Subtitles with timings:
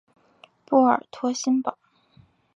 [0.65, 1.77] 波尔托新堡。